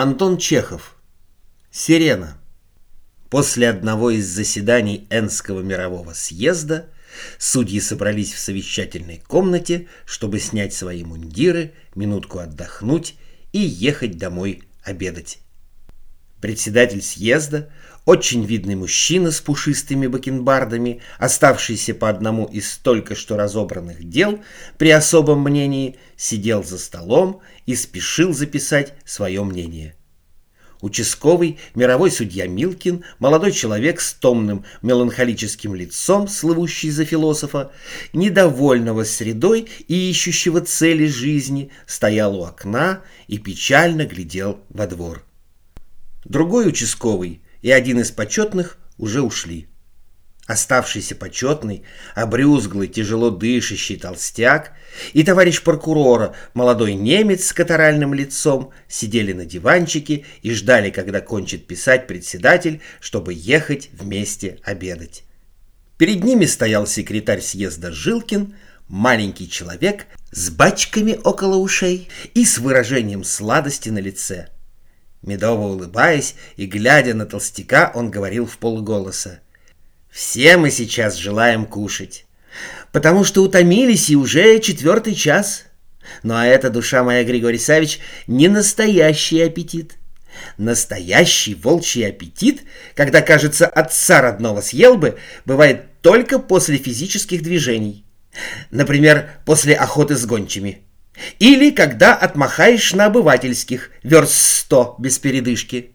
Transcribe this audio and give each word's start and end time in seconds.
Антон 0.00 0.38
Чехов. 0.38 0.94
Сирена. 1.72 2.38
После 3.30 3.68
одного 3.68 4.10
из 4.10 4.28
заседаний 4.28 5.08
Энского 5.10 5.60
мирового 5.60 6.12
съезда 6.12 6.88
судьи 7.36 7.80
собрались 7.80 8.32
в 8.32 8.38
совещательной 8.38 9.18
комнате, 9.18 9.88
чтобы 10.06 10.38
снять 10.38 10.72
свои 10.72 11.02
мундиры, 11.02 11.72
минутку 11.96 12.38
отдохнуть 12.38 13.16
и 13.50 13.58
ехать 13.58 14.18
домой 14.18 14.62
обедать. 14.84 15.40
Председатель 16.40 17.02
съезда, 17.02 17.68
очень 18.08 18.42
видный 18.42 18.74
мужчина 18.74 19.30
с 19.30 19.42
пушистыми 19.42 20.06
бакенбардами, 20.06 21.02
оставшийся 21.18 21.92
по 21.92 22.08
одному 22.08 22.46
из 22.46 22.78
только 22.78 23.14
что 23.14 23.36
разобранных 23.36 24.02
дел, 24.02 24.42
при 24.78 24.88
особом 24.88 25.42
мнении, 25.42 25.98
сидел 26.16 26.64
за 26.64 26.78
столом 26.78 27.42
и 27.66 27.76
спешил 27.76 28.32
записать 28.32 28.94
свое 29.04 29.44
мнение. 29.44 29.94
Участковый, 30.80 31.58
мировой 31.74 32.10
судья 32.10 32.46
Милкин, 32.46 33.04
молодой 33.18 33.52
человек 33.52 34.00
с 34.00 34.14
томным 34.14 34.64
меланхолическим 34.80 35.74
лицом, 35.74 36.28
слывущий 36.28 36.88
за 36.88 37.04
философа, 37.04 37.72
недовольного 38.14 39.04
средой 39.04 39.68
и 39.86 40.08
ищущего 40.10 40.62
цели 40.62 41.06
жизни, 41.06 41.70
стоял 41.84 42.40
у 42.40 42.44
окна 42.44 43.02
и 43.26 43.36
печально 43.36 44.06
глядел 44.06 44.60
во 44.70 44.86
двор. 44.86 45.26
Другой 46.24 46.68
участковый 46.68 47.42
и 47.62 47.70
один 47.70 48.00
из 48.00 48.10
почетных 48.10 48.78
уже 48.96 49.22
ушли. 49.22 49.68
Оставшийся 50.48 51.14
почетный, 51.14 51.84
обрюзглый, 52.14 52.88
тяжело 52.88 53.28
дышащий 53.28 53.98
толстяк 53.98 54.72
и 55.12 55.22
товарищ 55.22 55.62
прокурора, 55.62 56.34
молодой 56.54 56.94
немец 56.94 57.44
с 57.44 57.52
катаральным 57.52 58.14
лицом, 58.14 58.70
сидели 58.88 59.34
на 59.34 59.44
диванчике 59.44 60.24
и 60.40 60.52
ждали, 60.54 60.88
когда 60.88 61.20
кончит 61.20 61.66
писать 61.66 62.06
председатель, 62.06 62.80
чтобы 62.98 63.34
ехать 63.34 63.90
вместе 63.92 64.58
обедать. 64.64 65.24
Перед 65.98 66.24
ними 66.24 66.46
стоял 66.46 66.86
секретарь 66.86 67.42
съезда 67.42 67.92
Жилкин, 67.92 68.54
маленький 68.88 69.50
человек 69.50 70.06
с 70.30 70.48
бачками 70.48 71.20
около 71.24 71.56
ушей 71.56 72.08
и 72.32 72.46
с 72.46 72.56
выражением 72.56 73.22
сладости 73.22 73.90
на 73.90 73.98
лице– 73.98 74.48
Медово 75.22 75.72
улыбаясь 75.72 76.36
и 76.56 76.66
глядя 76.66 77.14
на 77.14 77.26
толстяка, 77.26 77.90
он 77.94 78.10
говорил 78.10 78.46
в 78.46 78.58
полголоса. 78.58 79.40
«Все 80.10 80.56
мы 80.56 80.70
сейчас 80.70 81.16
желаем 81.16 81.66
кушать, 81.66 82.24
потому 82.92 83.24
что 83.24 83.42
утомились 83.42 84.10
и 84.10 84.16
уже 84.16 84.58
четвертый 84.60 85.14
час. 85.14 85.64
Ну 86.22 86.34
а 86.34 86.46
это, 86.46 86.70
душа 86.70 87.04
моя, 87.04 87.24
Григорий 87.24 87.58
Савич, 87.58 88.00
не 88.26 88.48
настоящий 88.48 89.42
аппетит. 89.42 89.96
Настоящий 90.56 91.54
волчий 91.54 92.06
аппетит, 92.06 92.62
когда, 92.94 93.20
кажется, 93.20 93.66
отца 93.66 94.22
родного 94.22 94.60
съел 94.60 94.96
бы, 94.96 95.18
бывает 95.44 96.00
только 96.00 96.38
после 96.38 96.78
физических 96.78 97.42
движений. 97.42 98.04
Например, 98.70 99.30
после 99.44 99.74
охоты 99.74 100.16
с 100.16 100.24
гончими». 100.24 100.87
Или 101.38 101.70
когда 101.70 102.14
отмахаешь 102.14 102.92
на 102.94 103.06
обывательских 103.06 103.90
верст 104.02 104.34
сто 104.34 104.96
без 104.98 105.18
передышки. 105.18 105.92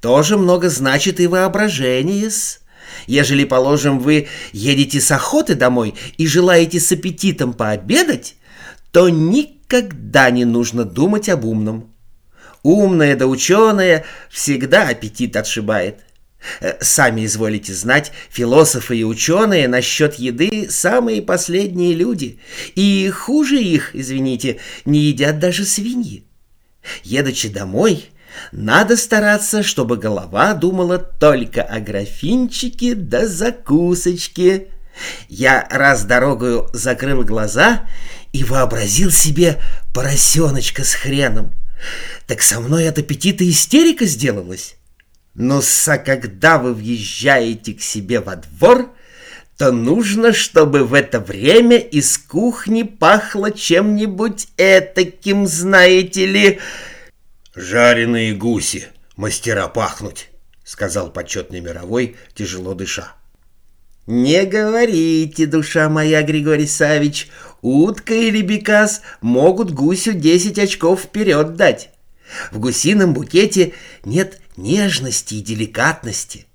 Тоже 0.00 0.36
много 0.36 0.68
значит 0.70 1.20
и 1.20 1.26
воображение 1.26 2.28
-с. 2.28 2.58
Ежели, 3.06 3.44
положим, 3.44 3.98
вы 3.98 4.28
едете 4.52 5.00
с 5.00 5.10
охоты 5.10 5.54
домой 5.54 5.94
и 6.16 6.26
желаете 6.26 6.80
с 6.80 6.92
аппетитом 6.92 7.52
пообедать, 7.52 8.36
то 8.92 9.08
никогда 9.08 10.30
не 10.30 10.44
нужно 10.44 10.84
думать 10.84 11.28
об 11.28 11.44
умном. 11.44 11.92
Умное 12.62 13.16
да 13.16 13.26
ученое 13.26 14.04
всегда 14.30 14.88
аппетит 14.88 15.36
отшибает. 15.36 16.05
Э, 16.60 16.74
сами 16.80 17.24
изволите 17.26 17.74
знать, 17.74 18.12
философы 18.30 18.98
и 18.98 19.04
ученые 19.04 19.68
насчет 19.68 20.14
еды 20.14 20.68
самые 20.70 21.22
последние 21.22 21.94
люди. 21.94 22.38
И 22.74 23.10
хуже 23.10 23.60
их, 23.60 23.94
извините, 23.94 24.58
не 24.84 25.00
едят 25.00 25.38
даже 25.38 25.64
свиньи. 25.64 26.24
Едучи 27.02 27.48
домой, 27.48 28.06
надо 28.52 28.96
стараться, 28.96 29.62
чтобы 29.62 29.96
голова 29.96 30.54
думала 30.54 30.98
только 30.98 31.62
о 31.62 31.80
графинчике 31.80 32.94
да 32.94 33.26
закусочке. 33.26 34.68
Я 35.28 35.66
раз 35.70 36.04
дорогою 36.04 36.70
закрыл 36.72 37.22
глаза 37.22 37.88
и 38.32 38.44
вообразил 38.44 39.10
себе 39.10 39.60
поросеночка 39.92 40.84
с 40.84 40.94
хреном. 40.94 41.52
Так 42.26 42.42
со 42.42 42.60
мной 42.60 42.88
от 42.88 42.98
аппетита 42.98 43.48
истерика 43.48 44.06
сделалась. 44.06 44.75
Но 45.36 45.60
а 45.86 45.98
когда 45.98 46.58
вы 46.58 46.72
въезжаете 46.72 47.74
к 47.74 47.82
себе 47.82 48.20
во 48.20 48.36
двор, 48.36 48.90
то 49.58 49.70
нужно, 49.70 50.32
чтобы 50.32 50.84
в 50.84 50.94
это 50.94 51.20
время 51.20 51.76
из 51.76 52.16
кухни 52.16 52.82
пахло 52.82 53.50
чем-нибудь 53.52 54.48
этаким, 54.56 55.46
знаете 55.46 56.26
ли... 56.26 56.60
«Жареные 57.54 58.34
гуси, 58.34 58.88
мастера 59.16 59.68
пахнуть»,— 59.68 60.30
сказал 60.64 61.10
почетный 61.10 61.60
мировой, 61.60 62.16
тяжело 62.34 62.74
дыша. 62.74 63.12
«Не 64.06 64.44
говорите, 64.46 65.46
душа 65.46 65.90
моя, 65.90 66.22
Григорий 66.22 66.66
Савич, 66.66 67.28
утка 67.60 68.14
или 68.14 68.40
бекас 68.40 69.02
могут 69.20 69.70
гусю 69.70 70.12
десять 70.12 70.58
очков 70.58 71.02
вперед 71.02 71.56
дать. 71.56 71.90
В 72.52 72.58
гусином 72.58 73.14
букете 73.14 73.72
нет 74.04 74.40
нежности 74.56 75.34
и 75.34 75.42
деликатности. 75.42 76.46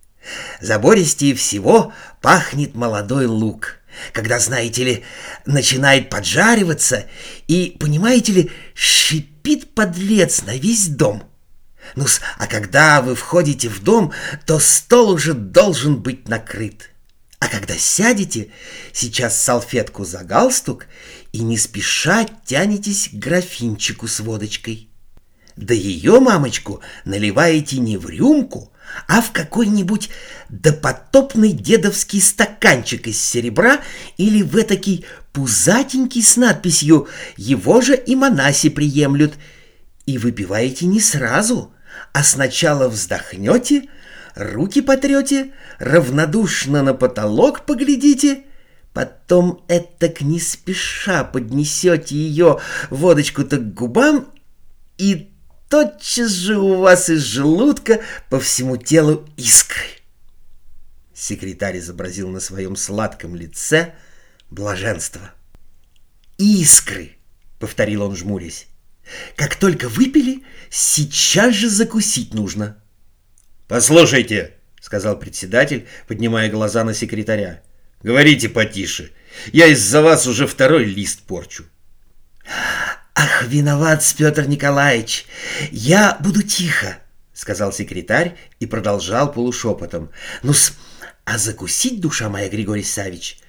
Забористее 0.59 1.35
всего 1.35 1.93
пахнет 2.21 2.75
молодой 2.75 3.25
лук, 3.25 3.77
когда, 4.13 4.39
знаете 4.39 4.83
ли, 4.83 5.03
начинает 5.45 6.09
поджариваться 6.09 7.07
и, 7.47 7.75
понимаете 7.79 8.31
ли, 8.33 8.51
шипит 8.73 9.73
подлец 9.73 10.43
на 10.43 10.55
весь 10.57 10.87
дом. 10.87 11.23
ну 11.95 12.05
а 12.37 12.47
когда 12.47 13.01
вы 13.01 13.15
входите 13.15 13.69
в 13.69 13.83
дом, 13.83 14.13
то 14.45 14.59
стол 14.59 15.11
уже 15.11 15.33
должен 15.33 16.01
быть 16.01 16.27
накрыт. 16.27 16.91
А 17.39 17.47
когда 17.47 17.75
сядете, 17.75 18.51
сейчас 18.93 19.41
салфетку 19.41 20.05
за 20.05 20.23
галстук 20.23 20.85
и 21.31 21.39
не 21.39 21.57
спеша 21.57 22.27
тянетесь 22.45 23.09
к 23.11 23.15
графинчику 23.15 24.07
с 24.07 24.19
водочкой. 24.19 24.90
Да 25.61 25.75
ее, 25.75 26.19
мамочку, 26.19 26.81
наливаете 27.05 27.77
не 27.77 27.95
в 27.95 28.09
рюмку, 28.09 28.73
а 29.07 29.21
в 29.21 29.31
какой-нибудь 29.31 30.09
допотопный 30.49 31.53
дедовский 31.53 32.19
стаканчик 32.19 33.05
из 33.07 33.21
серебра 33.21 33.79
или 34.17 34.41
в 34.41 34.57
этакий 34.57 35.05
пузатенький 35.31 36.23
с 36.23 36.35
надписью 36.35 37.07
«Его 37.37 37.79
же 37.79 37.95
и 37.95 38.15
монаси 38.15 38.71
приемлют». 38.71 39.35
И 40.07 40.17
выпиваете 40.17 40.87
не 40.87 40.99
сразу, 40.99 41.71
а 42.11 42.23
сначала 42.23 42.89
вздохнете, 42.89 43.83
руки 44.33 44.81
потрете, 44.81 45.51
равнодушно 45.77 46.81
на 46.81 46.95
потолок 46.95 47.67
поглядите— 47.67 48.45
Потом 48.93 49.63
этак 49.69 50.19
не 50.19 50.37
спеша 50.37 51.23
поднесете 51.23 52.13
ее 52.13 52.59
водочку-то 52.89 53.55
к 53.55 53.73
губам 53.73 54.27
и 54.97 55.30
тотчас 55.71 56.31
же 56.31 56.57
у 56.57 56.75
вас 56.75 57.09
из 57.09 57.23
желудка 57.23 58.01
по 58.29 58.39
всему 58.39 58.75
телу 58.75 59.27
искры. 59.37 59.85
Секретарь 61.13 61.77
изобразил 61.79 62.27
на 62.27 62.41
своем 62.41 62.75
сладком 62.75 63.35
лице 63.35 63.93
блаженство. 64.49 65.31
«Искры!»— 66.37 67.15
повторил 67.59 68.03
он, 68.03 68.17
жмурясь. 68.17 68.67
«Как 69.37 69.55
только 69.55 69.87
выпили, 69.87 70.43
сейчас 70.69 71.55
же 71.55 71.69
закусить 71.69 72.33
нужно». 72.33 72.77
«Послушайте!»— 73.67 74.55
сказал 74.81 75.17
председатель, 75.17 75.87
поднимая 76.07 76.51
глаза 76.51 76.83
на 76.83 76.93
секретаря. 76.93 77.61
«Говорите 78.03 78.49
потише. 78.49 79.11
Я 79.53 79.67
из-за 79.67 80.01
вас 80.01 80.27
уже 80.27 80.47
второй 80.47 80.83
лист 80.83 81.21
порчу». 81.21 81.63
«Ах, 83.13 83.43
виноват, 83.47 84.01
Петр 84.17 84.47
Николаевич! 84.47 85.25
Я 85.71 86.17
буду 86.21 86.43
тихо!»— 86.43 86.97
сказал 87.33 87.73
секретарь 87.73 88.37
и 88.59 88.65
продолжал 88.65 89.31
полушепотом. 89.31 90.11
ну 90.43 90.53
а 91.25 91.37
закусить, 91.37 91.99
душа 91.99 92.29
моя, 92.29 92.49
Григорий 92.49 92.83
Савич, 92.83 93.39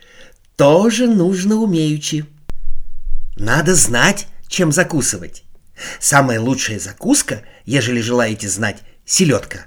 тоже 0.56 1.06
нужно 1.06 1.56
умеючи. 1.56 2.26
Надо 3.36 3.74
знать, 3.74 4.26
чем 4.48 4.72
закусывать. 4.72 5.44
Самая 5.98 6.40
лучшая 6.40 6.78
закуска, 6.78 7.42
ежели 7.64 8.00
желаете 8.00 8.48
знать, 8.48 8.82
селедка. 9.06 9.66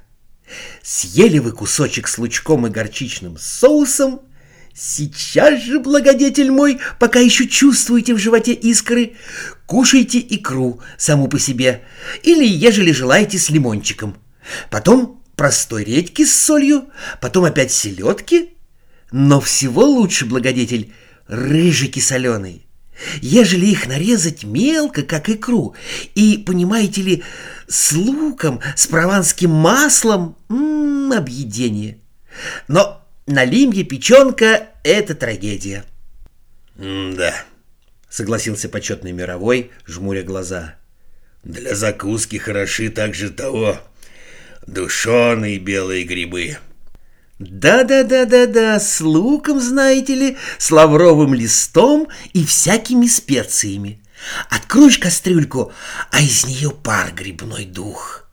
Съели 0.84 1.40
вы 1.40 1.52
кусочек 1.52 2.08
с 2.08 2.18
лучком 2.18 2.68
и 2.68 2.70
горчичным 2.70 3.38
соусом, 3.38 4.22
Сейчас 4.78 5.62
же, 5.64 5.80
благодетель 5.80 6.52
мой, 6.52 6.82
пока 7.00 7.20
еще 7.20 7.48
чувствуете 7.48 8.14
в 8.14 8.18
животе 8.18 8.52
искры, 8.52 9.14
кушайте 9.66 10.20
икру 10.20 10.80
саму 10.98 11.28
по 11.28 11.40
себе, 11.40 11.84
или, 12.24 12.46
ежели 12.46 12.92
желаете, 12.92 13.38
с 13.38 13.50
лимончиком. 13.50 14.18
Потом 14.70 15.22
простой 15.36 15.84
редьки 15.84 16.24
с 16.26 16.40
солью, 16.40 16.86
потом 17.22 17.46
опять 17.46 17.72
селедки. 17.72 18.52
Но 19.12 19.40
всего 19.40 19.84
лучше, 19.84 20.26
благодетель, 20.26 20.94
рыжики 21.28 22.00
соленые. 22.00 22.62
Ежели 23.22 23.66
их 23.66 23.88
нарезать 23.88 24.44
мелко, 24.44 25.04
как 25.04 25.30
икру, 25.30 25.76
и, 26.16 26.38
понимаете 26.38 27.02
ли, 27.02 27.24
с 27.68 27.92
луком, 27.92 28.62
с 28.76 28.88
прованским 28.88 29.52
маслом, 29.52 30.38
м 30.50 31.12
-м, 31.12 31.18
объедение. 31.18 32.00
Но 32.68 33.02
на 33.28 33.44
лимье 33.44 33.84
печенка— 33.84 34.70
это 34.84 35.14
трагедия. 35.14 35.84
«Да»,— 36.78 37.34
согласился 38.16 38.70
почетный 38.70 39.12
мировой, 39.12 39.72
жмуря 39.86 40.24
глаза. 40.24 40.76
«Для 41.44 41.76
закуски 41.76 42.38
хороши 42.38 42.90
также 42.90 43.30
того 43.30 43.78
душеные 44.66 45.60
белые 45.60 46.06
грибы». 46.06 46.58
Да-да-да-да-да, 47.40 48.80
с 48.80 49.02
луком, 49.02 49.60
знаете 49.60 50.16
ли, 50.16 50.38
с 50.58 50.72
лавровым 50.72 51.34
листом 51.34 52.08
и 52.32 52.46
всякими 52.46 53.08
специями. 53.08 54.02
Откроешь 54.50 54.98
кастрюльку, 54.98 55.74
а 56.10 56.22
из 56.22 56.46
нее 56.46 56.72
пар 56.72 57.12
грибной 57.12 57.66
дух. 57.66 58.30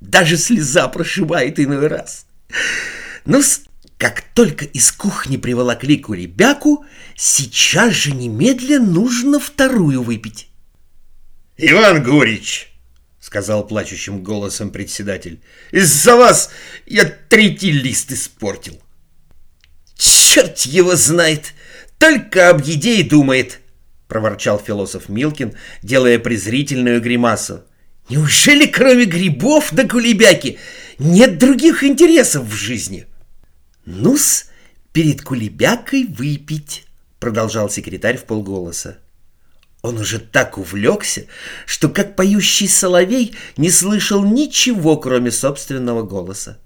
Даже 0.00 0.36
слеза 0.36 0.86
прошибает 0.86 1.58
иной 1.58 1.88
раз. 1.88 2.26
ну 3.24 3.42
как 3.98 4.22
только 4.34 4.66
из 4.66 4.92
кухни 4.92 5.36
приволокли 5.36 5.96
кулебяку, 5.96 6.84
сейчас 7.14 7.94
же 7.94 8.12
немедленно 8.12 8.86
нужно 8.86 9.40
вторую 9.40 10.02
выпить. 10.02 10.48
«Иван 11.56 12.02
Гурич!»— 12.02 12.72
сказал 13.20 13.66
плачущим 13.66 14.22
голосом 14.22 14.70
председатель. 14.70 15.40
«Из-за 15.70 16.16
вас 16.16 16.50
я 16.84 17.04
третий 17.04 17.72
лист 17.72 18.12
испортил». 18.12 18.78
«Черт 19.96 20.60
его 20.60 20.94
знает! 20.94 21.54
Только 21.98 22.50
об 22.50 22.62
еде 22.62 22.96
и 22.96 23.02
думает!»— 23.02 23.60
проворчал 24.08 24.58
философ 24.58 25.08
Милкин, 25.08 25.54
делая 25.82 26.18
презрительную 26.18 27.00
гримасу. 27.00 27.64
«Неужели 28.10 28.66
кроме 28.66 29.06
грибов 29.06 29.70
да 29.72 29.88
кулебяки 29.88 30.58
нет 30.98 31.38
других 31.38 31.82
интересов 31.82 32.44
в 32.44 32.54
жизни?» 32.54 33.06
«Ну-с, 33.86 34.46
перед 34.92 35.22
кулебякой 35.22 36.04
выпить»,— 36.04 36.86
продолжал 37.20 37.70
секретарь 37.70 38.18
в 38.18 38.24
полголоса. 38.24 38.98
Он 39.82 39.98
уже 39.98 40.18
так 40.18 40.58
увлекся, 40.58 41.26
что, 41.64 41.88
как 41.88 42.16
поющий 42.16 42.68
соловей, 42.68 43.36
не 43.56 43.70
слышал 43.70 44.24
ничего, 44.24 44.96
кроме 44.96 45.30
собственного 45.30 46.02
голоса. 46.02 46.58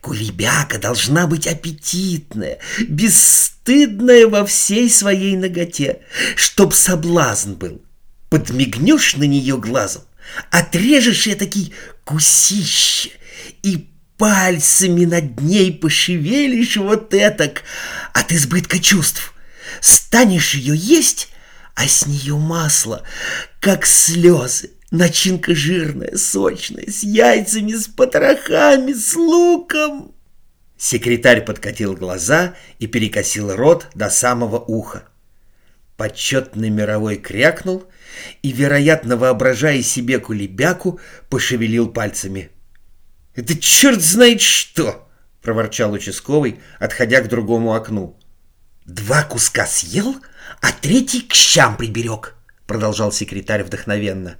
Кулебяка 0.00 0.78
должна 0.78 1.28
быть 1.28 1.46
аппетитная, 1.46 2.58
бесстыдная 2.88 4.26
во 4.26 4.44
всей 4.44 4.90
своей 4.90 5.36
ноготе, 5.36 6.00
чтоб 6.34 6.74
соблазн 6.74 7.52
был. 7.52 7.80
Подмигнешь 8.28 9.14
на 9.14 9.24
нее 9.24 9.56
глазом, 9.58 10.02
отрежешь 10.50 11.28
этакий 11.28 11.72
кусище 12.04 13.10
и 13.62 13.89
пальцами 14.20 15.06
над 15.06 15.40
ней 15.40 15.72
пошевелишь 15.72 16.76
вот 16.76 17.14
этак 17.14 17.62
от 18.12 18.32
избытка 18.32 18.78
чувств. 18.78 19.32
Станешь 19.80 20.54
ее 20.54 20.76
есть, 20.76 21.30
а 21.74 21.88
с 21.88 22.06
нее 22.06 22.36
масло, 22.36 23.02
как 23.60 23.86
слезы. 23.86 24.72
Начинка 24.90 25.54
жирная, 25.54 26.16
сочная, 26.18 26.84
с 26.86 27.02
яйцами, 27.02 27.72
с 27.72 27.86
потрохами, 27.86 28.92
с 28.92 29.14
луком. 29.16 30.12
Секретарь 30.76 31.42
подкатил 31.42 31.94
глаза 31.94 32.54
и 32.78 32.86
перекосил 32.86 33.56
рот 33.56 33.86
до 33.94 34.10
самого 34.10 34.58
уха. 34.58 35.04
Почетный 35.96 36.68
мировой 36.68 37.16
крякнул 37.16 37.84
и, 38.42 38.52
вероятно, 38.52 39.16
воображая 39.16 39.80
себе 39.82 40.18
кулебяку, 40.18 41.00
пошевелил 41.30 41.88
пальцами. 41.88 42.50
«Это 43.40 43.56
черт 43.56 44.02
знает 44.02 44.42
что!»— 44.42 45.08
проворчал 45.42 45.92
участковый, 45.92 46.60
отходя 46.78 47.22
к 47.22 47.28
другому 47.28 47.72
окну. 47.72 48.20
«Два 48.84 49.22
куска 49.22 49.66
съел, 49.66 50.14
а 50.60 50.72
третий 50.72 51.22
к 51.22 51.32
щам 51.32 51.78
приберег»,— 51.78 52.34
продолжал 52.66 53.12
секретарь 53.12 53.62
вдохновенно. 53.62 54.36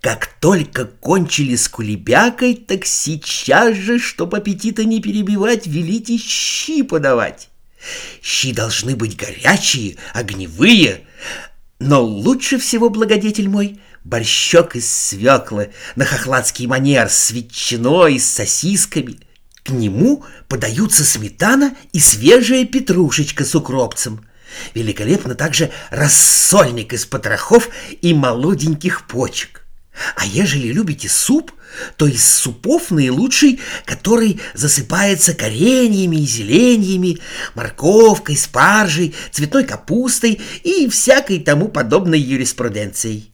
«Как 0.00 0.26
только 0.40 0.86
кончили 0.86 1.54
с 1.54 1.68
кулебякой, 1.68 2.56
так 2.56 2.84
сейчас 2.84 3.76
же, 3.76 4.00
чтоб 4.00 4.34
аппетита 4.34 4.84
не 4.84 5.00
перебивать, 5.00 5.68
велите 5.68 6.18
щи 6.18 6.82
подавать. 6.82 7.48
Щи 8.20 8.52
должны 8.52 8.96
быть 8.96 9.16
горячие, 9.16 9.98
огневые, 10.14 11.06
но 11.82 12.00
лучше 12.00 12.58
всего, 12.58 12.90
благодетель 12.90 13.48
мой, 13.48 13.80
борщок 14.04 14.76
из 14.76 14.88
свеклы 14.88 15.72
на 15.96 16.04
хохладский 16.04 16.66
манер 16.66 17.08
с 17.08 17.32
ветчиной, 17.32 18.20
с 18.20 18.26
сосисками. 18.26 19.18
К 19.64 19.70
нему 19.70 20.24
подаются 20.48 21.04
сметана 21.04 21.74
и 21.92 21.98
свежая 21.98 22.64
петрушечка 22.66 23.44
с 23.44 23.56
укропцем. 23.56 24.24
Великолепно 24.74 25.34
также 25.34 25.72
рассольник 25.90 26.92
из 26.92 27.04
потрохов 27.04 27.68
и 28.00 28.14
молоденьких 28.14 29.08
почек. 29.08 29.66
А 30.14 30.24
ежели 30.24 30.68
любите 30.68 31.08
суп, 31.08 31.50
то 31.96 32.06
из 32.06 32.24
супов 32.24 32.90
наилучший, 32.90 33.60
который 33.84 34.40
засыпается 34.54 35.34
кореньями 35.34 36.16
и 36.16 36.26
зеленьями, 36.26 37.18
морковкой, 37.54 38.36
спаржей, 38.36 39.14
цветной 39.30 39.64
капустой 39.64 40.40
и 40.62 40.88
всякой 40.88 41.40
тому 41.40 41.68
подобной 41.68 42.20
юриспруденцией. 42.20 43.32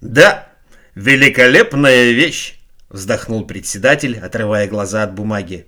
«Да, 0.00 0.48
великолепная 0.94 2.10
вещь!»— 2.10 2.58
вздохнул 2.90 3.46
председатель, 3.46 4.18
отрывая 4.18 4.68
глаза 4.68 5.04
от 5.04 5.14
бумаги. 5.14 5.66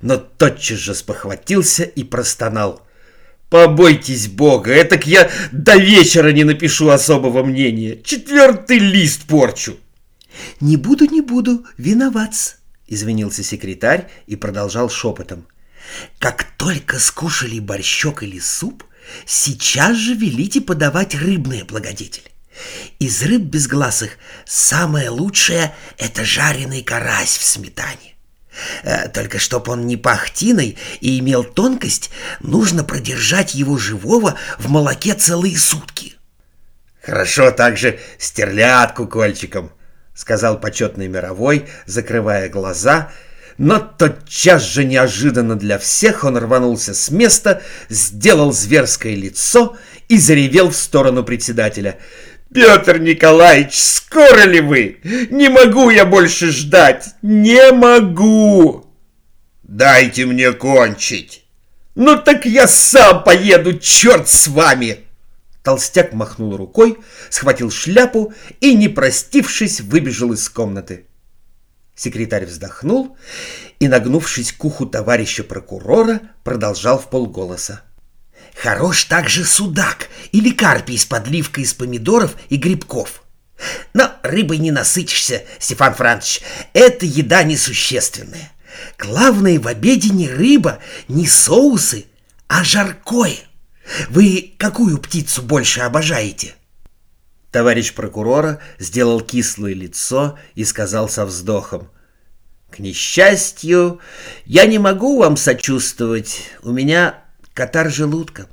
Но 0.00 0.16
тотчас 0.16 0.78
же 0.78 0.94
спохватился 0.94 1.84
и 1.84 2.04
простонал. 2.04 2.86
«Побойтесь 3.48 4.28
Бога, 4.28 4.72
этак 4.72 5.06
я 5.06 5.30
до 5.52 5.76
вечера 5.76 6.32
не 6.32 6.44
напишу 6.44 6.88
особого 6.88 7.42
мнения. 7.44 8.00
Четвертый 8.02 8.78
лист 8.78 9.22
порчу!» 9.24 9.78
«Не 10.60 10.76
буду, 10.76 11.06
не 11.06 11.20
буду, 11.20 11.64
виноват»,— 11.76 12.58
извинился 12.86 13.42
секретарь 13.42 14.10
и 14.26 14.36
продолжал 14.36 14.88
шепотом. 14.88 15.46
«Как 16.18 16.44
только 16.56 16.98
скушали 16.98 17.58
борщок 17.58 18.22
или 18.22 18.38
суп, 18.38 18.84
сейчас 19.26 19.96
же 19.96 20.14
велите 20.14 20.60
подавать 20.60 21.14
рыбные 21.14 21.64
благодетели. 21.64 22.30
Из 22.98 23.22
рыб 23.22 23.42
безгласых 23.42 24.18
самое 24.44 25.08
лучшее— 25.08 25.74
это 25.98 26.24
жареный 26.24 26.82
карась 26.82 27.36
в 27.36 27.44
сметане. 27.44 28.14
Э, 28.82 29.08
только 29.08 29.38
чтоб 29.38 29.68
он 29.68 29.86
не 29.86 29.96
пах 29.96 30.30
тиной 30.30 30.76
и 31.00 31.18
имел 31.18 31.42
тонкость, 31.44 32.10
нужно 32.40 32.84
продержать 32.84 33.54
его 33.54 33.78
живого 33.78 34.38
в 34.58 34.68
молоке 34.68 35.14
целые 35.14 35.56
сутки. 35.58 36.14
Хорошо 37.02 37.50
также 37.50 37.98
стерлядку 38.18 39.08
кольчиком, 39.08 39.72
сказал 40.14 40.60
почетный 40.60 41.08
мировой, 41.08 41.66
закрывая 41.86 42.48
глаза, 42.48 43.10
но 43.58 43.78
тотчас 43.78 44.62
же 44.62 44.84
неожиданно 44.84 45.56
для 45.56 45.78
всех 45.78 46.24
он 46.24 46.36
рванулся 46.36 46.94
с 46.94 47.10
места, 47.10 47.62
сделал 47.88 48.52
зверское 48.52 49.14
лицо 49.14 49.76
и 50.08 50.18
заревел 50.18 50.70
в 50.70 50.76
сторону 50.76 51.22
председателя— 51.22 51.98
Петр 52.54 52.98
Николаевич, 52.98 53.80
скоро 53.80 54.44
ли 54.44 54.60
вы? 54.60 54.98
Не 55.30 55.48
могу 55.48 55.90
я 55.90 56.04
больше 56.04 56.50
ждать. 56.50 57.06
Не 57.22 57.72
могу. 57.72 58.86
Дайте 59.62 60.26
мне 60.26 60.52
кончить. 60.52 61.44
Ну 61.94 62.16
так 62.16 62.44
я 62.44 62.66
сам 62.66 63.24
поеду, 63.24 63.78
черт 63.78 64.28
с 64.28 64.48
вами. 64.48 64.98
Толстяк 65.62 66.12
махнул 66.12 66.56
рукой, 66.56 66.98
схватил 67.30 67.70
шляпу 67.70 68.32
и, 68.60 68.74
не 68.74 68.88
простившись, 68.88 69.80
выбежал 69.80 70.32
из 70.32 70.48
комнаты. 70.48 71.06
Секретарь 71.94 72.46
вздохнул 72.46 73.16
и, 73.78 73.86
нагнувшись 73.86 74.52
к 74.52 74.64
уху 74.64 74.86
товарища 74.86 75.44
прокурора, 75.44 76.20
продолжал 76.42 76.98
в 76.98 77.08
полголоса. 77.10 77.82
Хорош 78.56 79.04
также 79.04 79.44
судак 79.44 80.08
или 80.32 80.50
карпий 80.50 80.98
с 80.98 81.04
подливкой 81.04 81.64
из 81.64 81.74
помидоров 81.74 82.36
и 82.48 82.56
грибков. 82.56 83.22
Но 83.94 84.12
рыбой 84.22 84.58
не 84.58 84.70
насытишься, 84.70 85.44
Стефан 85.58 85.94
Францович. 85.94 86.42
Это 86.72 87.06
еда 87.06 87.44
несущественная. 87.44 88.52
Главное 88.98 89.60
в 89.60 89.68
обеде 89.68 90.10
не 90.10 90.28
рыба, 90.28 90.80
не 91.08 91.26
соусы, 91.28 92.06
А 92.48 92.64
жаркое? 92.64 93.36
Вы 94.08 94.54
какую 94.58 94.98
птицу 94.98 95.42
больше 95.42 95.80
обожаете? 95.80 96.54
Товарищ 97.50 97.92
прокурора 97.92 98.60
сделал 98.78 99.20
кислое 99.20 99.74
лицо 99.74 100.38
и 100.54 100.64
сказал 100.64 101.08
со 101.08 101.26
вздохом. 101.26 101.90
К 102.70 102.78
несчастью, 102.78 104.00
я 104.46 104.64
не 104.64 104.78
могу 104.78 105.18
вам 105.18 105.36
сочувствовать. 105.36 106.44
У 106.62 106.72
меня 106.72 107.22
катар 107.52 107.90
желудка. 107.90 108.46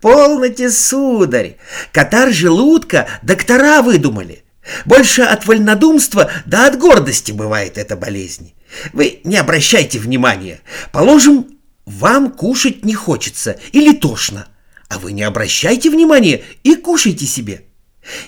Полноте, 0.00 0.70
сударь! 0.70 1.58
Катар 1.92 2.32
желудка 2.32 3.06
доктора 3.22 3.82
выдумали. 3.82 4.44
Больше 4.86 5.22
от 5.22 5.46
вольнодумства 5.46 6.30
да 6.46 6.68
от 6.68 6.78
гордости 6.78 7.32
бывает 7.32 7.76
эта 7.76 7.96
болезнь. 7.96 8.54
Вы 8.92 9.20
не 9.24 9.36
обращайте 9.36 9.98
внимания. 9.98 10.60
Положим, 10.92 11.57
вам 11.88 12.30
кушать 12.30 12.84
не 12.84 12.94
хочется 12.94 13.58
или 13.72 13.94
тошно, 13.94 14.46
а 14.88 14.98
вы 14.98 15.12
не 15.12 15.22
обращайте 15.22 15.90
внимания 15.90 16.42
и 16.62 16.76
кушайте 16.76 17.26
себе. 17.26 17.64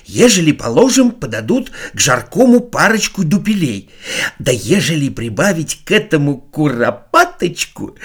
Ежели, 0.05 0.51
положим, 0.51 1.11
подадут 1.11 1.71
к 1.93 1.99
жаркому 1.99 2.59
парочку 2.59 3.23
дупелей, 3.23 3.89
да 4.37 4.51
ежели 4.51 5.09
прибавить 5.09 5.83
к 5.85 5.91
этому 5.91 6.37
куропаточку 6.37 7.97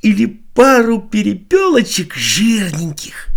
или 0.00 0.26
пару 0.54 1.00
перепелочек 1.00 2.14
жирненьких, 2.14 3.28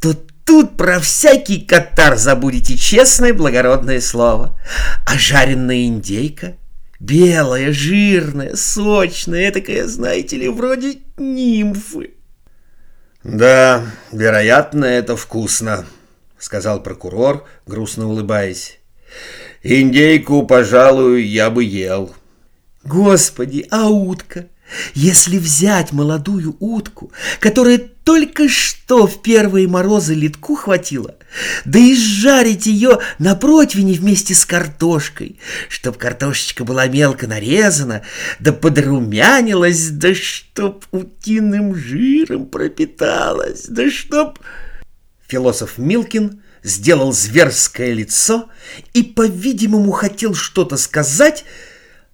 то 0.00 0.14
тут 0.44 0.76
про 0.76 0.98
всякий 0.98 1.60
катар 1.60 2.16
забудете 2.16 2.76
честное 2.76 3.34
благородное 3.34 4.00
слово. 4.00 4.58
А 5.06 5.18
жареная 5.18 5.86
индейка— 5.86 6.56
Белая, 7.00 7.72
жирная, 7.72 8.56
сочная, 8.56 9.52
такая, 9.52 9.86
знаете 9.86 10.36
ли, 10.36 10.48
вроде 10.48 10.98
нимфы. 11.16 12.10
Да, 13.22 13.84
вероятно, 14.10 14.84
это 14.84 15.16
вкусно, 15.16 15.86
сказал 16.38 16.82
прокурор, 16.82 17.46
грустно 17.66 18.08
улыбаясь. 18.08 18.78
Индейку, 19.62 20.44
пожалуй, 20.44 21.22
я 21.22 21.50
бы 21.50 21.62
ел. 21.62 22.14
Господи, 22.84 23.66
а 23.70 23.88
утка? 23.88 24.46
Если 24.94 25.38
взять 25.38 25.92
молодую 25.92 26.56
утку, 26.60 27.12
которая 27.40 27.78
только 27.78 28.48
что 28.48 29.06
в 29.06 29.22
первые 29.22 29.66
морозы 29.68 30.14
литку 30.14 30.54
хватило, 30.54 31.16
да 31.64 31.78
и 31.78 31.94
жарить 31.94 32.66
ее 32.66 32.98
на 33.18 33.34
противне 33.34 33.94
вместе 33.94 34.34
с 34.34 34.44
картошкой, 34.44 35.38
чтоб 35.68 35.96
картошечка 35.96 36.64
была 36.64 36.86
мелко 36.86 37.26
нарезана, 37.26 38.02
да 38.40 38.52
подрумянилась, 38.52 39.90
да 39.90 40.14
чтоб 40.14 40.84
утиным 40.90 41.74
жиром 41.74 42.46
пропиталась, 42.46 43.66
да 43.68 43.90
чтоб... 43.90 44.38
Философ 45.26 45.76
Милкин 45.76 46.42
сделал 46.62 47.12
зверское 47.12 47.92
лицо 47.92 48.48
и, 48.94 49.02
по-видимому, 49.02 49.90
хотел 49.90 50.34
что-то 50.34 50.76
сказать, 50.76 51.44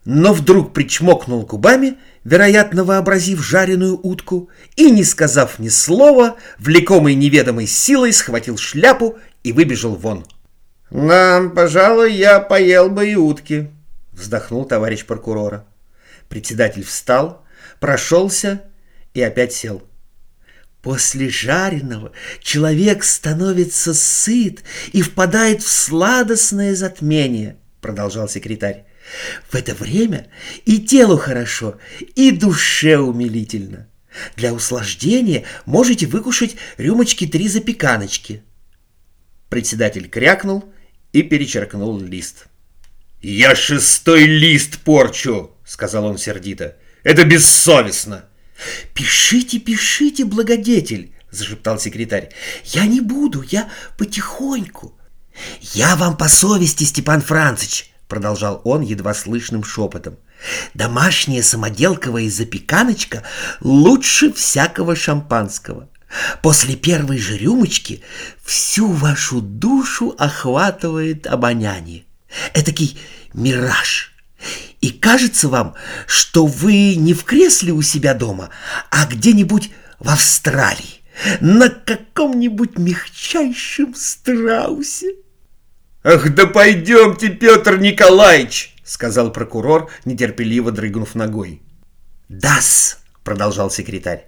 но 0.04 0.32
вдруг 0.32 0.72
причмокнул 0.72 1.42
губами, 1.42 1.96
вероятно, 2.24 2.84
вообразив 2.84 3.42
жареную 3.44 3.98
утку, 4.02 4.48
и, 4.76 4.90
не 4.90 5.04
сказав 5.04 5.58
ни 5.58 5.68
слова, 5.68 6.36
влекомый 6.58 7.14
неведомой 7.14 7.66
силой 7.66 8.12
схватил 8.12 8.56
шляпу 8.56 9.18
и 9.42 9.52
выбежал 9.52 9.94
вон. 9.94 10.26
«Да, 10.90 11.50
пожалуй, 11.54 12.12
я 12.12 12.40
поел 12.40 12.88
бы 12.88 13.08
и 13.08 13.14
утки»,— 13.14 13.70
вздохнул 14.12 14.64
товарищ 14.64 15.04
прокурора. 15.04 15.66
Председатель 16.28 16.84
встал, 16.84 17.44
прошелся 17.80 18.62
и 19.12 19.20
опять 19.20 19.52
сел. 19.52 19.82
После 20.82 21.30
жареного 21.30 22.12
человек 22.40 23.04
становится 23.04 23.94
сыт 23.94 24.62
и 24.92 25.00
впадает 25.00 25.62
в 25.62 25.68
сладостное 25.68 26.74
затмение, 26.74 27.56
продолжал 27.80 28.28
секретарь. 28.28 28.84
В 29.48 29.54
это 29.54 29.74
время 29.74 30.28
и 30.64 30.78
телу 30.78 31.16
хорошо, 31.16 31.78
и 32.14 32.30
душе 32.30 32.98
умилительно. 32.98 33.88
Для 34.36 34.52
услаждения 34.54 35.44
можете 35.66 36.06
выкушать 36.06 36.56
рюмочки 36.76 37.26
три 37.26 37.48
запеканочки. 37.48 38.42
Председатель 39.48 40.08
крякнул 40.08 40.72
и 41.12 41.22
перечеркнул 41.22 42.00
лист. 42.00 42.46
«Я 43.20 43.54
шестой 43.54 44.24
лист 44.24 44.78
порчу!»— 44.80 45.52
сказал 45.64 46.04
он 46.04 46.18
сердито. 46.18 46.76
«Это 47.02 47.24
бессовестно!» 47.24 48.26
«Пишите, 48.94 49.58
пишите, 49.58 50.24
благодетель!»— 50.24 51.14
зашептал 51.30 51.80
секретарь. 51.80 52.30
«Я 52.64 52.86
не 52.86 53.00
буду, 53.00 53.42
я 53.42 53.70
потихоньку!» 53.98 54.98
«Я 55.60 55.96
вам 55.96 56.16
по 56.16 56.28
совести, 56.28 56.84
Степан 56.84 57.20
Францич!» 57.20 57.93
Продолжал 58.08 58.60
он 58.64 58.82
едва 58.82 59.14
слышным 59.14 59.64
шепотом. 59.64 60.16
Домашняя 60.74 61.42
самоделковая 61.42 62.28
запеканочка 62.28 63.22
лучше 63.60 64.32
всякого 64.32 64.94
шампанского. 64.96 65.88
После 66.42 66.76
первой 66.76 67.18
же 67.18 67.36
рюмочки 67.36 68.02
всю 68.44 68.88
вашу 68.88 69.40
душу 69.40 70.14
охватывает 70.18 71.26
обоняние. 71.26 72.04
Этакий 72.52 72.98
мираж. 73.32 74.12
И 74.80 74.90
кажется 74.90 75.48
вам, 75.48 75.74
что 76.06 76.46
вы 76.46 76.94
не 76.96 77.14
в 77.14 77.24
кресле 77.24 77.72
у 77.72 77.82
себя 77.82 78.14
дома, 78.14 78.50
а 78.90 79.06
где-нибудь 79.06 79.70
в 79.98 80.10
Австралии, 80.10 81.02
на 81.40 81.70
каком-нибудь 81.70 82.78
мягчайшем 82.78 83.94
страусе. 83.94 85.14
«Ах, 86.06 86.34
да 86.34 86.46
пойдемте, 86.46 87.30
Петр 87.30 87.78
Николаевич!»— 87.78 88.74
сказал 88.84 89.32
прокурор, 89.32 89.90
нетерпеливо 90.04 90.70
дрыгнув 90.70 91.14
ногой. 91.14 91.62
«Дас!»— 92.28 92.98
продолжал 93.24 93.70
секретарь. 93.70 94.26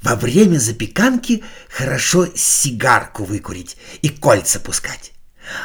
«Во 0.00 0.14
время 0.14 0.58
запеканки 0.58 1.42
хорошо 1.68 2.28
сигарку 2.36 3.24
выкурить 3.24 3.76
и 4.00 4.10
кольца 4.10 4.60
пускать. 4.60 5.10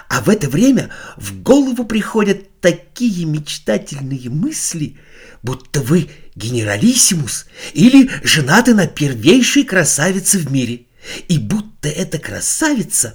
А 0.09 0.21
в 0.21 0.29
это 0.29 0.49
время 0.49 0.89
в 1.17 1.43
голову 1.43 1.85
приходят 1.85 2.59
такие 2.59 3.25
мечтательные 3.25 4.31
мысли, 4.31 4.97
будто 5.43 5.81
вы 5.81 6.09
генералиссимус 6.33 7.45
или 7.73 8.09
женаты 8.23 8.73
на 8.73 8.87
первейшей 8.87 9.65
красавице 9.65 10.39
в 10.39 10.51
мире, 10.51 10.87
и 11.27 11.37
будто 11.37 11.89
эта 11.89 12.17
красавица 12.17 13.13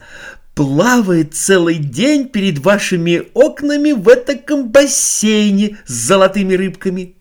плавает 0.58 1.34
целый 1.34 1.76
день 1.76 2.28
перед 2.28 2.58
вашими 2.58 3.22
окнами 3.32 3.92
в 3.92 4.08
этом 4.08 4.68
бассейне 4.70 5.78
с 5.86 5.92
золотыми 5.92 6.54
рыбками. 6.54 7.14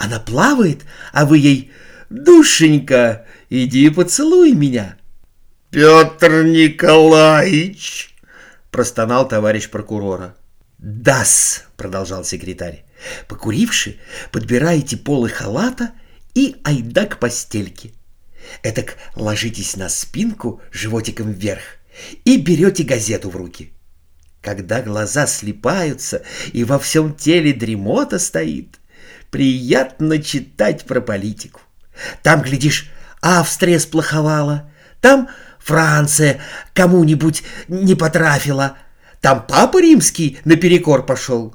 Она 0.00 0.18
плавает, 0.18 0.80
а 1.12 1.24
вы 1.24 1.38
ей 1.38 1.70
«Душенька, 2.10 3.26
иди 3.48 3.90
поцелуй 3.90 4.54
меня». 4.54 4.96
«Петр 5.70 6.42
Николаевич!»— 6.42 8.12
простонал 8.72 9.28
товарищ 9.28 9.70
прокурора. 9.70 10.34
«Дас!»— 10.78 11.66
продолжал 11.76 12.24
секретарь. 12.24 12.84
«Покуривши, 13.28 14.00
подбираете 14.32 14.96
полы 14.96 15.28
халата 15.28 15.92
и 16.34 16.56
айда 16.64 17.06
к 17.06 17.20
постельке. 17.20 17.92
Этак 18.64 18.96
ложитесь 19.14 19.76
на 19.76 19.88
спинку 19.88 20.60
животиком 20.72 21.30
вверх 21.30 21.79
и 22.24 22.36
берете 22.38 22.84
газету 22.84 23.30
в 23.30 23.36
руки. 23.36 23.72
Когда 24.40 24.80
глаза 24.80 25.26
слипаются 25.26 26.22
и 26.52 26.64
во 26.64 26.78
всем 26.78 27.14
теле 27.14 27.52
дремота 27.52 28.18
стоит, 28.18 28.78
приятно 29.30 30.22
читать 30.22 30.84
про 30.84 31.00
политику. 31.00 31.60
Там, 32.22 32.42
глядишь, 32.42 32.90
Австрия 33.20 33.78
сплоховала, 33.78 34.70
там 35.00 35.28
Франция 35.58 36.40
кому-нибудь 36.72 37.42
не 37.68 37.94
потрафила, 37.94 38.78
там 39.20 39.44
Папа 39.46 39.80
Римский 39.82 40.38
наперекор 40.44 41.04
пошел. 41.04 41.54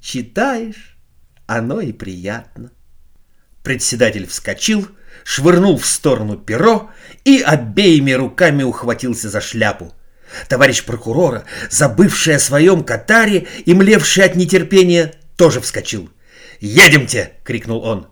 Читаешь, 0.00 0.96
оно 1.46 1.80
и 1.80 1.92
приятно. 1.92 2.70
Председатель 3.62 4.26
вскочил, 4.26 4.88
швырнул 5.24 5.78
в 5.78 5.86
сторону 5.86 6.36
перо 6.36 6.90
и 7.24 7.40
обеими 7.40 8.12
руками 8.12 8.62
ухватился 8.62 9.30
за 9.30 9.40
шляпу. 9.40 9.94
Товарищ 10.48 10.84
прокурора, 10.84 11.44
забывший 11.70 12.36
о 12.36 12.40
своем 12.40 12.84
катаре 12.84 13.46
и 13.64 13.74
млевший 13.74 14.24
от 14.24 14.34
нетерпения, 14.34 15.14
тоже 15.36 15.60
вскочил. 15.60 16.10
«Едемте!»— 16.60 17.32
крикнул 17.44 17.84
он. 17.84 18.08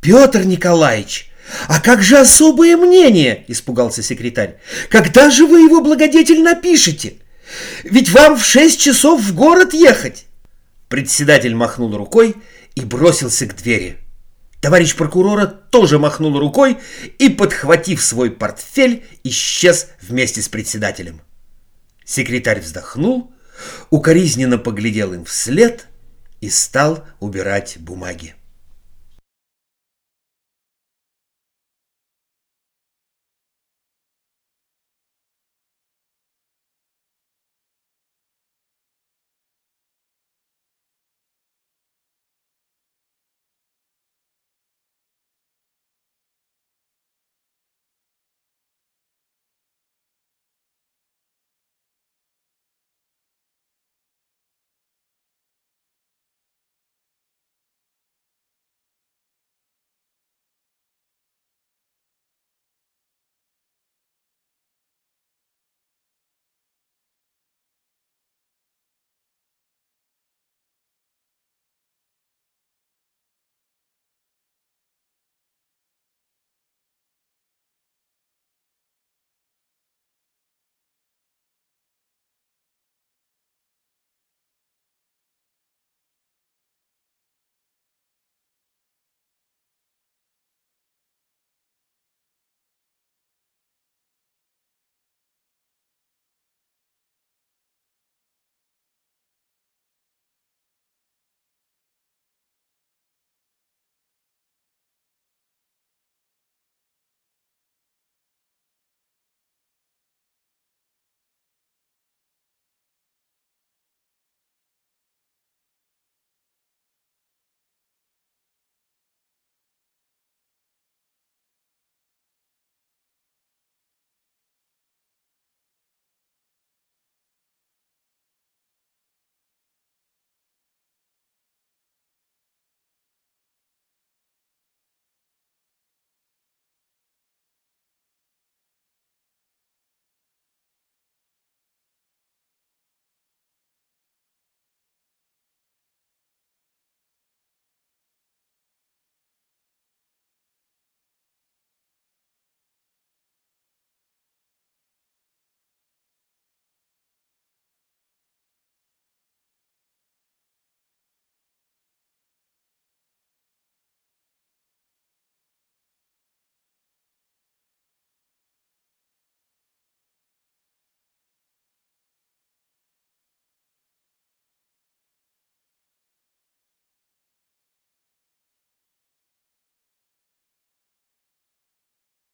«Петр 0.00 0.44
Николаевич, 0.44 1.30
а 1.68 1.80
как 1.80 2.02
же 2.02 2.18
особое 2.18 2.76
мнение?»— 2.76 3.44
испугался 3.48 4.02
секретарь. 4.02 4.56
«Когда 4.88 5.30
же 5.30 5.46
вы 5.46 5.60
его 5.60 5.80
благодетель 5.80 6.42
напишете? 6.42 7.14
Ведь 7.84 8.10
вам 8.10 8.36
в 8.36 8.44
шесть 8.44 8.80
часов 8.80 9.20
в 9.22 9.34
город 9.34 9.72
ехать!» 9.72 10.26
Председатель 10.88 11.54
махнул 11.54 11.96
рукой 11.96 12.34
и 12.74 12.80
бросился 12.80 13.46
к 13.46 13.54
двери. 13.54 13.98
Товарищ 14.60 14.94
прокурора 14.94 15.46
тоже 15.46 15.98
махнул 15.98 16.38
рукой 16.38 16.78
и, 17.18 17.30
подхватив 17.30 18.02
свой 18.02 18.30
портфель, 18.30 19.04
исчез 19.24 19.88
вместе 20.02 20.42
с 20.42 20.48
председателем. 20.48 21.22
Секретарь 22.04 22.60
вздохнул, 22.60 23.32
укоризненно 23.88 24.58
поглядел 24.58 25.14
им 25.14 25.24
вслед 25.24 25.86
и 26.40 26.50
стал 26.50 27.04
убирать 27.20 27.78
бумаги. 27.78 28.34